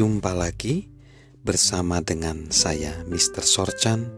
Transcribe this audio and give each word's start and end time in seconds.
Jumpa 0.00 0.32
lagi 0.32 0.88
bersama 1.44 2.00
dengan 2.00 2.48
saya 2.48 3.04
Mr. 3.04 3.44
Sorchan 3.44 4.08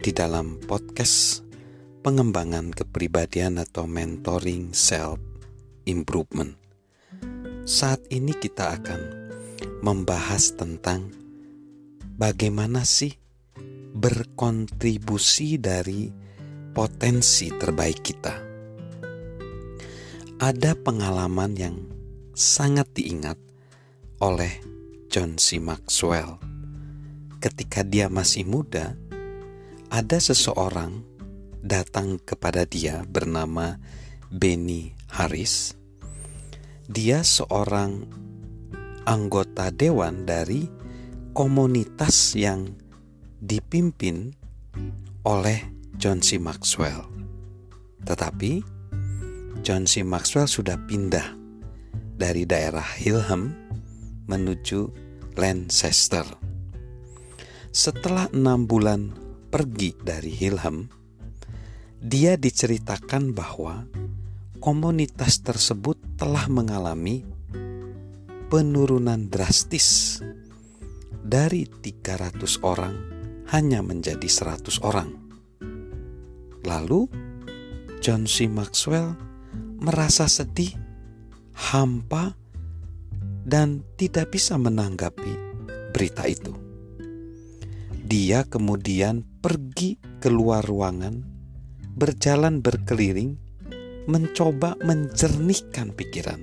di 0.00 0.08
dalam 0.08 0.56
podcast 0.56 1.44
pengembangan 2.00 2.72
kepribadian 2.72 3.60
atau 3.60 3.84
mentoring 3.84 4.72
self 4.72 5.20
improvement. 5.84 6.56
Saat 7.68 8.08
ini 8.08 8.32
kita 8.32 8.72
akan 8.72 9.00
membahas 9.84 10.56
tentang 10.56 11.12
bagaimana 12.16 12.80
sih 12.80 13.12
berkontribusi 13.92 15.60
dari 15.60 16.08
potensi 16.72 17.52
terbaik 17.52 18.00
kita. 18.00 18.34
Ada 20.40 20.72
pengalaman 20.72 21.52
yang 21.52 21.76
sangat 22.32 22.88
diingat 22.96 23.36
oleh 24.24 24.72
John 25.12 25.36
C. 25.36 25.60
Maxwell. 25.60 26.40
Ketika 27.36 27.84
dia 27.84 28.08
masih 28.08 28.48
muda, 28.48 28.96
ada 29.92 30.16
seseorang 30.16 31.04
datang 31.60 32.16
kepada 32.16 32.64
dia 32.64 33.04
bernama 33.04 33.76
Benny 34.32 34.96
Harris. 35.12 35.76
Dia 36.88 37.20
seorang 37.20 38.08
anggota 39.04 39.68
dewan 39.68 40.24
dari 40.24 40.64
komunitas 41.36 42.32
yang 42.32 42.72
dipimpin 43.36 44.32
oleh 45.28 45.60
John 46.00 46.24
C. 46.24 46.40
Maxwell. 46.40 47.04
Tetapi 48.00 48.64
John 49.60 49.84
C. 49.84 50.00
Maxwell 50.08 50.48
sudah 50.48 50.80
pindah 50.88 51.36
dari 52.16 52.48
daerah 52.48 52.88
Hilham 52.96 53.61
menuju 54.26 54.80
Lancaster. 55.38 56.26
Setelah 57.72 58.28
enam 58.36 58.68
bulan 58.68 59.16
pergi 59.48 59.96
dari 59.96 60.32
Hilham, 60.32 60.86
dia 62.02 62.36
diceritakan 62.36 63.32
bahwa 63.32 63.86
komunitas 64.60 65.40
tersebut 65.40 65.96
telah 66.20 66.46
mengalami 66.52 67.24
penurunan 68.52 69.32
drastis 69.32 70.20
dari 71.22 71.64
300 71.64 72.60
orang 72.60 72.94
hanya 73.48 73.80
menjadi 73.80 74.28
100 74.28 74.82
orang. 74.84 75.10
Lalu 76.66 77.08
John 78.02 78.26
C. 78.26 78.50
Maxwell 78.50 79.14
merasa 79.78 80.26
sedih, 80.26 80.74
hampa, 81.54 82.34
dan 83.42 83.82
tidak 83.98 84.34
bisa 84.34 84.58
menanggapi 84.58 85.34
berita 85.92 86.26
itu. 86.26 86.54
Dia 88.02 88.44
kemudian 88.46 89.24
pergi 89.40 89.96
keluar 90.20 90.62
ruangan, 90.62 91.22
berjalan 91.96 92.60
berkeliling, 92.60 93.38
mencoba 94.06 94.76
menjernihkan 94.82 95.94
pikiran, 95.94 96.40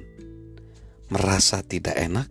merasa 1.12 1.62
tidak 1.64 1.96
enak, 2.00 2.28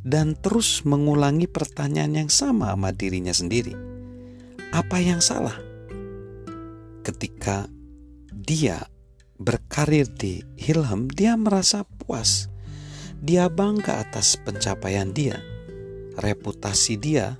dan 0.00 0.38
terus 0.38 0.86
mengulangi 0.88 1.44
pertanyaan 1.44 2.24
yang 2.24 2.30
sama 2.32 2.72
sama 2.72 2.90
dirinya 2.94 3.34
sendiri. 3.34 3.74
Apa 4.70 5.02
yang 5.02 5.18
salah? 5.18 5.58
Ketika 7.02 7.66
dia 8.30 8.86
berkarir 9.40 10.06
di 10.06 10.44
Hilham, 10.54 11.10
dia 11.10 11.34
merasa 11.34 11.82
puas. 11.82 12.46
Dia 13.20 13.52
bangga 13.52 14.00
atas 14.00 14.40
pencapaian 14.40 15.12
dia. 15.12 15.38
Reputasi 16.16 16.96
dia 16.96 17.36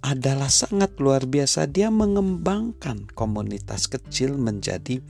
adalah 0.00 0.48
sangat 0.48 0.96
luar 0.96 1.28
biasa. 1.28 1.68
Dia 1.68 1.92
mengembangkan 1.92 3.12
komunitas 3.12 3.86
kecil 3.86 4.40
menjadi 4.40 5.04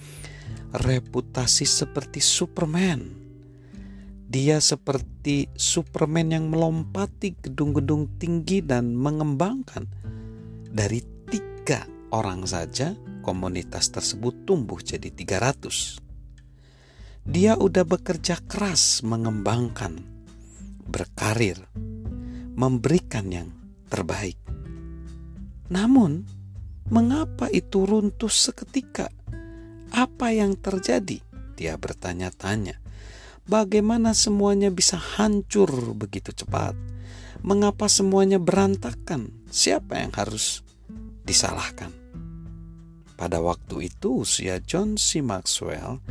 reputasi 0.74 1.64
seperti 1.64 2.18
Superman 2.18 3.26
dia 4.26 4.58
seperti 4.58 5.46
Superman 5.54 6.34
yang 6.34 6.50
melompati 6.50 7.38
gedung-gedung 7.46 8.18
tinggi 8.18 8.58
dan 8.58 8.98
mengembangkan. 8.98 9.86
Dari 10.66 10.98
tiga 11.30 11.86
orang 12.10 12.42
saja, 12.42 12.92
komunitas 13.22 13.94
tersebut 13.94 14.42
tumbuh 14.42 14.82
jadi 14.82 15.14
300. 15.14 16.05
Dia 17.26 17.58
udah 17.58 17.82
bekerja 17.82 18.38
keras 18.46 19.02
mengembangkan, 19.02 19.98
berkarir, 20.86 21.58
memberikan 22.54 23.26
yang 23.28 23.50
terbaik. 23.90 24.38
Namun, 25.68 26.22
mengapa 26.88 27.50
itu 27.50 27.82
runtuh 27.82 28.30
seketika? 28.30 29.10
Apa 29.90 30.30
yang 30.30 30.54
terjadi? 30.54 31.18
Dia 31.58 31.74
bertanya-tanya 31.74 32.86
Bagaimana 33.46 34.10
semuanya 34.10 34.74
bisa 34.74 34.98
hancur 34.98 35.70
begitu 35.94 36.34
cepat? 36.34 36.74
Mengapa 37.46 37.86
semuanya 37.86 38.42
berantakan? 38.42 39.30
Siapa 39.54 40.02
yang 40.02 40.10
harus 40.18 40.66
disalahkan? 41.22 41.94
Pada 43.14 43.38
waktu 43.38 43.86
itu 43.86 44.26
usia 44.26 44.58
John 44.58 44.98
C. 44.98 45.22
Maxwell 45.22 46.02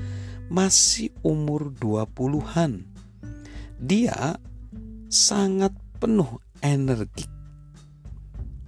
masih 0.50 1.12
umur 1.26 1.74
20-an. 1.74 2.86
Dia 3.82 4.38
sangat 5.10 5.74
penuh 6.00 6.40
energi 6.60 7.28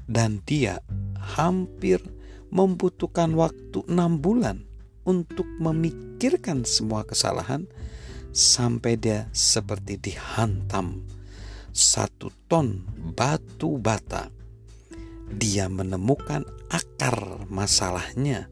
dan 0.07 0.39
dia 0.47 0.79
hampir 1.19 1.99
membutuhkan 2.47 3.35
waktu 3.35 3.83
enam 3.91 4.23
bulan 4.23 4.63
untuk 5.03 5.45
memikirkan 5.59 6.63
semua 6.63 7.03
kesalahan 7.03 7.67
sampai 8.31 8.95
dia 8.95 9.27
seperti 9.35 9.99
dihantam 9.99 11.03
satu 11.75 12.31
ton 12.49 12.81
batu 13.13 13.77
bata. 13.77 14.33
Dia 15.27 15.67
menemukan 15.67 16.47
akar 16.71 17.43
masalahnya, 17.51 18.47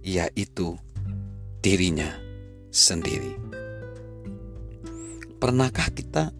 yaitu 0.00 0.80
dirinya 1.60 2.25
sendiri. 2.76 3.32
Pernahkah 5.40 5.88
kita 5.96 6.36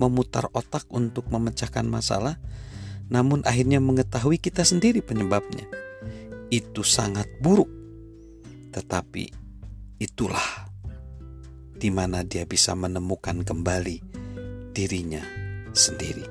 memutar 0.00 0.48
otak 0.56 0.88
untuk 0.88 1.28
memecahkan 1.28 1.84
masalah, 1.84 2.40
namun 3.12 3.44
akhirnya 3.44 3.84
mengetahui 3.84 4.40
kita 4.40 4.64
sendiri 4.64 5.04
penyebabnya? 5.04 5.68
Itu 6.48 6.80
sangat 6.80 7.28
buruk, 7.44 7.68
tetapi 8.72 9.28
itulah 10.00 10.72
di 11.76 11.92
mana 11.92 12.24
dia 12.24 12.48
bisa 12.48 12.72
menemukan 12.72 13.44
kembali 13.44 14.00
dirinya 14.72 15.20
sendiri. 15.76 16.24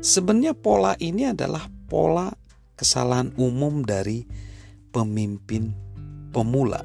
Sebenarnya 0.00 0.56
pola 0.56 0.96
ini 0.96 1.28
adalah 1.28 1.68
pola 1.86 2.32
kesalahan 2.74 3.36
umum 3.36 3.84
dari 3.84 4.24
pemimpin 4.88 5.76
pemula. 6.32 6.80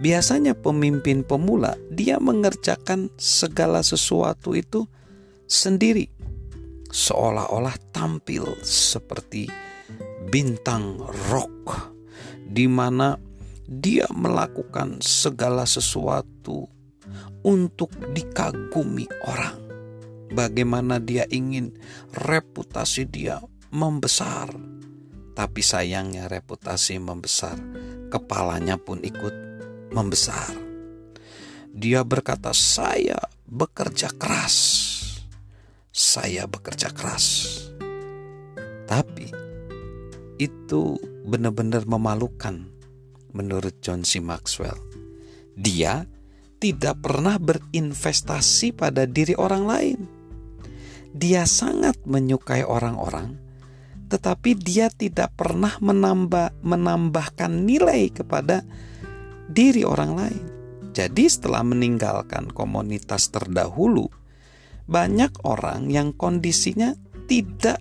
Biasanya 0.00 0.56
pemimpin 0.56 1.26
pemula 1.26 1.76
dia 1.92 2.16
mengerjakan 2.22 3.12
segala 3.20 3.84
sesuatu 3.84 4.56
itu 4.56 4.88
sendiri. 5.44 6.08
Seolah-olah 6.92 7.76
tampil 7.92 8.44
seperti 8.64 9.48
bintang 10.32 11.00
rock 11.28 11.92
di 12.52 12.68
mana 12.68 13.16
dia 13.64 14.04
melakukan 14.12 15.00
segala 15.00 15.64
sesuatu 15.64 16.68
untuk 17.42 17.92
dikagumi 18.12 19.08
orang. 19.24 19.56
Bagaimana 20.32 20.96
dia 20.96 21.28
ingin 21.28 21.76
reputasi 22.12 23.04
dia 23.08 23.40
membesar, 23.68 24.48
tapi 25.36 25.60
sayangnya 25.60 26.28
reputasi 26.28 26.96
membesar, 27.00 27.56
kepalanya 28.08 28.80
pun 28.80 29.00
ikut 29.04 29.51
membesar. 29.92 30.52
Dia 31.72 32.04
berkata, 32.04 32.52
"Saya 32.52 33.16
bekerja 33.48 34.12
keras, 34.12 34.56
saya 35.92 36.44
bekerja 36.48 36.92
keras." 36.92 37.56
Tapi 38.88 39.32
itu 40.36 40.98
benar-benar 41.24 41.86
memalukan 41.86 42.66
menurut 43.32 43.78
John 43.80 44.04
C. 44.04 44.20
Maxwell. 44.20 44.76
Dia 45.56 46.04
tidak 46.60 47.02
pernah 47.02 47.40
berinvestasi 47.42 48.76
pada 48.76 49.08
diri 49.08 49.34
orang 49.34 49.64
lain. 49.66 50.00
Dia 51.12 51.44
sangat 51.44 51.98
menyukai 52.08 52.64
orang-orang, 52.64 53.36
tetapi 54.08 54.56
dia 54.56 54.88
tidak 54.88 55.36
pernah 55.36 55.76
menambah 55.82 56.62
menambahkan 56.64 57.52
nilai 57.68 58.08
kepada 58.08 58.64
diri 59.52 59.84
orang 59.84 60.12
lain. 60.16 60.44
Jadi 60.92 61.24
setelah 61.28 61.64
meninggalkan 61.64 62.52
komunitas 62.52 63.32
terdahulu, 63.32 64.08
banyak 64.88 65.32
orang 65.44 65.88
yang 65.88 66.12
kondisinya 66.12 66.92
tidak 67.28 67.80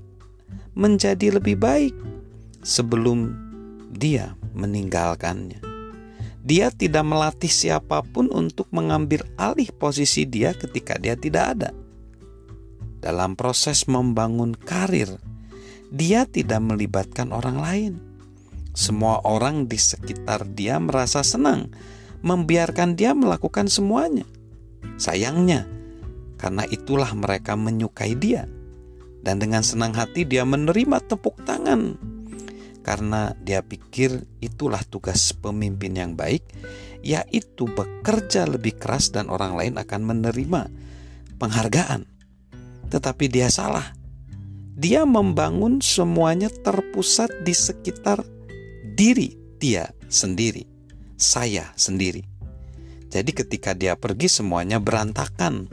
menjadi 0.76 1.40
lebih 1.40 1.60
baik 1.60 1.96
sebelum 2.64 3.36
dia 3.92 4.36
meninggalkannya. 4.56 5.60
Dia 6.42 6.74
tidak 6.74 7.06
melatih 7.06 7.52
siapa 7.52 8.02
pun 8.02 8.32
untuk 8.32 8.66
mengambil 8.74 9.28
alih 9.38 9.70
posisi 9.76 10.26
dia 10.26 10.56
ketika 10.58 10.98
dia 10.98 11.14
tidak 11.14 11.46
ada. 11.58 11.70
Dalam 13.02 13.38
proses 13.38 13.86
membangun 13.86 14.58
karir, 14.58 15.22
dia 15.94 16.26
tidak 16.26 16.64
melibatkan 16.64 17.30
orang 17.30 17.58
lain. 17.62 17.94
Semua 18.72 19.20
orang 19.28 19.68
di 19.68 19.76
sekitar 19.76 20.48
dia 20.52 20.80
merasa 20.80 21.22
senang, 21.22 21.72
membiarkan 22.24 22.96
dia 22.96 23.12
melakukan 23.12 23.68
semuanya. 23.68 24.24
Sayangnya, 24.96 25.68
karena 26.40 26.64
itulah 26.70 27.12
mereka 27.14 27.60
menyukai 27.60 28.16
dia, 28.16 28.48
dan 29.22 29.38
dengan 29.38 29.62
senang 29.62 29.92
hati 29.94 30.24
dia 30.24 30.48
menerima 30.48 31.04
tepuk 31.06 31.44
tangan 31.44 32.12
karena 32.82 33.38
dia 33.38 33.62
pikir 33.62 34.26
itulah 34.42 34.82
tugas 34.82 35.32
pemimpin 35.38 35.94
yang 35.94 36.18
baik, 36.18 36.42
yaitu 37.06 37.70
bekerja 37.70 38.50
lebih 38.50 38.78
keras 38.78 39.14
dan 39.14 39.30
orang 39.30 39.54
lain 39.54 39.74
akan 39.78 40.02
menerima 40.02 40.62
penghargaan. 41.38 42.10
Tetapi 42.90 43.26
dia 43.30 43.48
salah. 43.54 43.94
Dia 44.82 45.06
membangun 45.06 45.78
semuanya 45.78 46.50
terpusat 46.50 47.46
di 47.46 47.54
sekitar 47.54 48.26
diri 48.96 49.36
dia 49.62 49.90
sendiri, 50.12 50.68
saya 51.16 51.72
sendiri. 51.80 52.26
Jadi 53.12 53.32
ketika 53.36 53.76
dia 53.76 54.00
pergi 54.00 54.32
semuanya 54.32 54.80
berantakan. 54.80 55.68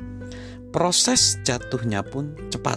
Proses 0.69 1.41
jatuhnya 1.47 2.05
pun 2.05 2.37
cepat. 2.53 2.77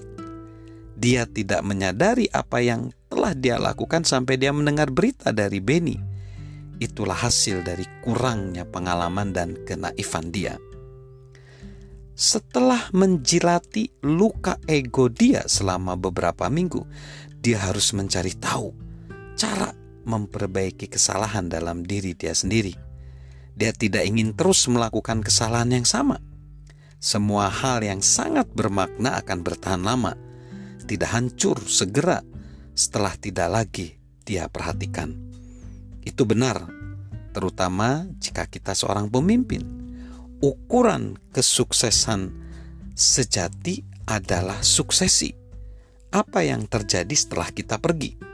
Dia 0.96 1.26
tidak 1.28 1.66
menyadari 1.66 2.30
apa 2.32 2.62
yang 2.64 2.94
telah 3.12 3.34
dia 3.36 3.58
lakukan 3.58 4.06
sampai 4.06 4.38
dia 4.38 4.54
mendengar 4.54 4.94
berita 4.94 5.34
dari 5.34 5.60
Beni. 5.60 5.98
Itulah 6.78 7.18
hasil 7.18 7.66
dari 7.66 7.84
kurangnya 8.06 8.64
pengalaman 8.64 9.34
dan 9.36 9.60
kenaifan 9.66 10.32
dia. 10.32 10.56
Setelah 12.16 12.94
menjilati 12.94 13.92
luka 14.06 14.62
ego 14.70 15.10
dia 15.10 15.42
selama 15.50 15.98
beberapa 15.98 16.48
minggu, 16.48 16.86
dia 17.42 17.58
harus 17.66 17.92
mencari 17.98 18.38
tahu 18.38 18.70
cara 19.34 19.74
memperbaiki 20.04 20.90
kesalahan 20.90 21.48
dalam 21.48 21.86
diri 21.86 22.18
dia 22.18 22.34
sendiri. 22.36 22.74
Dia 23.56 23.76
tidak 23.76 24.08
ingin 24.08 24.34
terus 24.34 24.66
melakukan 24.72 25.22
kesalahan 25.22 25.82
yang 25.82 25.88
sama. 25.88 26.18
Semua 27.02 27.50
hal 27.50 27.82
yang 27.82 28.00
sangat 28.00 28.46
bermakna 28.54 29.18
akan 29.22 29.42
bertahan 29.42 29.82
lama, 29.82 30.14
tidak 30.86 31.10
hancur 31.10 31.58
segera 31.66 32.22
setelah 32.78 33.18
tidak 33.18 33.50
lagi 33.50 33.98
dia 34.22 34.46
perhatikan. 34.48 35.18
Itu 36.06 36.26
benar, 36.30 36.70
terutama 37.34 38.06
jika 38.22 38.46
kita 38.46 38.78
seorang 38.78 39.10
pemimpin. 39.10 39.62
Ukuran 40.42 41.22
kesuksesan 41.30 42.34
sejati 42.98 43.86
adalah 44.10 44.66
suksesi. 44.66 45.30
Apa 46.10 46.42
yang 46.42 46.66
terjadi 46.66 47.14
setelah 47.14 47.54
kita 47.54 47.78
pergi? 47.78 48.31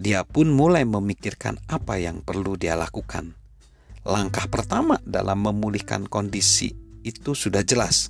Dia 0.00 0.24
pun 0.24 0.48
mulai 0.48 0.88
memikirkan 0.88 1.60
apa 1.68 2.00
yang 2.00 2.24
perlu 2.24 2.56
dia 2.56 2.72
lakukan. 2.72 3.36
Langkah 4.00 4.48
pertama 4.48 4.96
dalam 5.04 5.44
memulihkan 5.44 6.08
kondisi 6.08 6.72
itu 7.04 7.36
sudah 7.36 7.60
jelas. 7.60 8.08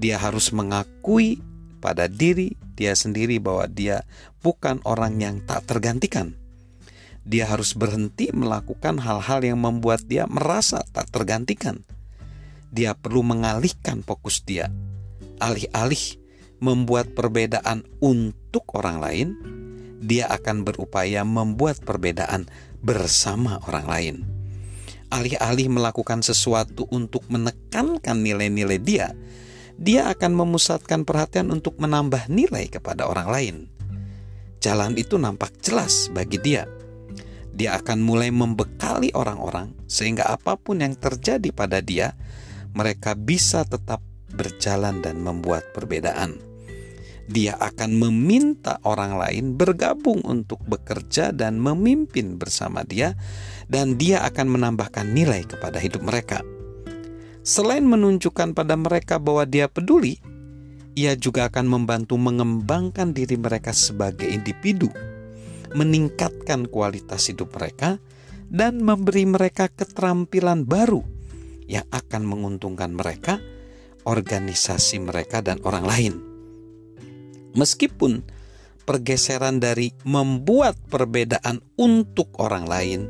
Dia 0.00 0.16
harus 0.16 0.48
mengakui 0.48 1.44
pada 1.84 2.08
diri 2.08 2.56
dia 2.72 2.96
sendiri 2.96 3.36
bahwa 3.36 3.68
dia 3.68 4.08
bukan 4.40 4.80
orang 4.88 5.20
yang 5.20 5.36
tak 5.44 5.68
tergantikan. 5.68 6.40
Dia 7.20 7.52
harus 7.52 7.76
berhenti 7.76 8.32
melakukan 8.32 8.96
hal-hal 8.96 9.44
yang 9.44 9.60
membuat 9.60 10.08
dia 10.08 10.24
merasa 10.24 10.80
tak 10.88 11.12
tergantikan. 11.12 11.84
Dia 12.72 12.96
perlu 12.96 13.20
mengalihkan 13.20 14.00
fokus 14.00 14.40
dia, 14.40 14.72
alih-alih 15.36 16.16
membuat 16.64 17.12
perbedaan 17.12 17.84
untuk 18.00 18.64
orang 18.72 19.04
lain. 19.04 19.28
Dia 20.00 20.32
akan 20.32 20.64
berupaya 20.64 21.22
membuat 21.28 21.84
perbedaan 21.84 22.48
bersama 22.80 23.60
orang 23.68 23.86
lain. 23.86 24.16
Alih-alih 25.12 25.68
melakukan 25.68 26.24
sesuatu 26.24 26.88
untuk 26.88 27.28
menekankan 27.28 28.24
nilai-nilai 28.24 28.80
dia, 28.80 29.12
dia 29.80 30.08
akan 30.12 30.32
memusatkan 30.36 31.04
perhatian 31.04 31.52
untuk 31.52 31.76
menambah 31.80 32.28
nilai 32.32 32.68
kepada 32.72 33.08
orang 33.08 33.28
lain. 33.28 33.56
Jalan 34.60 34.96
itu 35.00 35.16
nampak 35.16 35.56
jelas 35.64 36.12
bagi 36.12 36.36
dia. 36.36 36.68
Dia 37.50 37.80
akan 37.80 38.04
mulai 38.04 38.28
membekali 38.28 39.12
orang-orang 39.16 39.72
sehingga 39.88 40.28
apa 40.28 40.60
pun 40.60 40.84
yang 40.84 40.96
terjadi 40.96 41.48
pada 41.52 41.80
dia, 41.80 42.12
mereka 42.76 43.16
bisa 43.16 43.64
tetap 43.66 44.04
berjalan 44.30 45.02
dan 45.02 45.18
membuat 45.18 45.64
perbedaan. 45.74 46.49
Dia 47.30 47.54
akan 47.62 47.94
meminta 47.94 48.82
orang 48.82 49.14
lain 49.14 49.54
bergabung 49.54 50.18
untuk 50.26 50.58
bekerja 50.66 51.30
dan 51.30 51.62
memimpin 51.62 52.34
bersama 52.34 52.82
dia, 52.82 53.14
dan 53.70 53.94
dia 53.94 54.26
akan 54.26 54.50
menambahkan 54.50 55.14
nilai 55.14 55.46
kepada 55.46 55.78
hidup 55.78 56.02
mereka. 56.02 56.42
Selain 57.46 57.86
menunjukkan 57.86 58.50
pada 58.50 58.74
mereka 58.74 59.22
bahwa 59.22 59.46
dia 59.46 59.70
peduli, 59.70 60.18
ia 60.98 61.14
juga 61.14 61.46
akan 61.46 61.70
membantu 61.70 62.18
mengembangkan 62.18 63.14
diri 63.14 63.38
mereka 63.38 63.70
sebagai 63.70 64.26
individu, 64.26 64.90
meningkatkan 65.78 66.66
kualitas 66.66 67.30
hidup 67.30 67.54
mereka, 67.54 68.02
dan 68.50 68.82
memberi 68.82 69.22
mereka 69.22 69.70
keterampilan 69.70 70.66
baru 70.66 71.06
yang 71.70 71.86
akan 71.94 72.26
menguntungkan 72.26 72.90
mereka, 72.90 73.38
organisasi 74.02 74.98
mereka, 74.98 75.38
dan 75.38 75.62
orang 75.62 75.86
lain. 75.86 76.29
Meskipun 77.54 78.22
pergeseran 78.86 79.62
dari 79.62 79.94
membuat 80.02 80.74
perbedaan 80.90 81.62
untuk 81.78 82.34
orang 82.42 82.66
lain 82.66 83.00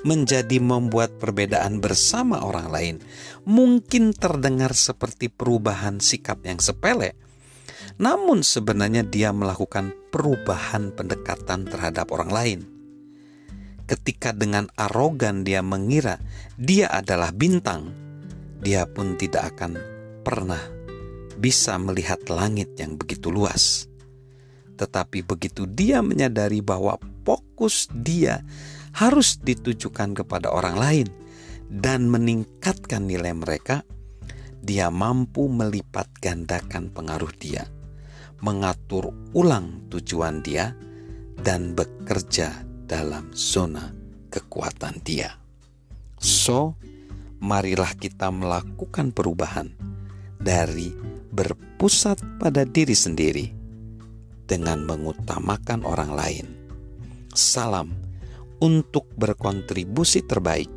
menjadi 0.00 0.58
membuat 0.58 1.20
perbedaan 1.20 1.78
bersama 1.78 2.40
orang 2.40 2.68
lain 2.72 2.96
mungkin 3.44 4.16
terdengar 4.16 4.72
seperti 4.72 5.28
perubahan 5.28 6.00
sikap 6.00 6.40
yang 6.42 6.56
sepele, 6.56 7.14
namun 8.00 8.40
sebenarnya 8.40 9.04
dia 9.04 9.30
melakukan 9.30 9.92
perubahan 10.08 10.90
pendekatan 10.96 11.68
terhadap 11.68 12.08
orang 12.10 12.30
lain. 12.32 12.60
Ketika 13.84 14.30
dengan 14.30 14.70
arogan 14.78 15.42
dia 15.42 15.60
mengira 15.60 16.22
dia 16.56 16.88
adalah 16.88 17.34
bintang, 17.34 17.90
dia 18.62 18.86
pun 18.86 19.18
tidak 19.18 19.52
akan 19.56 19.76
pernah 20.22 20.79
bisa 21.40 21.80
melihat 21.80 22.20
langit 22.28 22.76
yang 22.76 23.00
begitu 23.00 23.32
luas. 23.32 23.88
Tetapi 24.76 25.24
begitu 25.24 25.64
dia 25.64 26.04
menyadari 26.04 26.60
bahwa 26.60 27.00
fokus 27.24 27.88
dia 27.92 28.44
harus 28.92 29.40
ditujukan 29.40 30.12
kepada 30.12 30.52
orang 30.52 30.76
lain 30.76 31.08
dan 31.72 32.12
meningkatkan 32.12 33.08
nilai 33.08 33.32
mereka, 33.32 33.80
dia 34.60 34.92
mampu 34.92 35.48
melipat 35.48 36.12
gandakan 36.20 36.92
pengaruh 36.92 37.32
dia, 37.40 37.64
mengatur 38.44 39.16
ulang 39.32 39.88
tujuan 39.88 40.44
dia, 40.44 40.76
dan 41.40 41.72
bekerja 41.72 42.52
dalam 42.84 43.32
zona 43.32 43.88
kekuatan 44.28 45.00
dia. 45.00 45.40
So, 46.20 46.76
marilah 47.40 47.96
kita 47.96 48.28
melakukan 48.28 49.16
perubahan 49.16 49.89
dari 50.40 50.90
berpusat 51.30 52.40
pada 52.40 52.64
diri 52.64 52.96
sendiri 52.96 53.46
dengan 54.48 54.82
mengutamakan 54.88 55.84
orang 55.84 56.10
lain. 56.16 56.46
Salam 57.30 57.94
untuk 58.58 59.06
berkontribusi 59.14 60.26
terbaik 60.26 60.72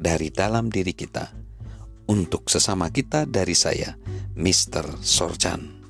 dari 0.00 0.32
dalam 0.34 0.72
diri 0.72 0.96
kita 0.96 1.30
untuk 2.10 2.48
sesama 2.50 2.90
kita 2.90 3.24
dari 3.24 3.54
saya, 3.54 3.94
Mr. 4.34 4.98
Sorjan. 5.00 5.83